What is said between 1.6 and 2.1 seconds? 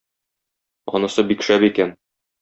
икән.